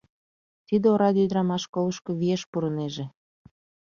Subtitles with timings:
[0.67, 3.05] Тиде ораде ӱдырамаш школышко виеш пурынеже.